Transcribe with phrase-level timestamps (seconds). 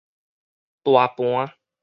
[0.81, 1.53] 大盤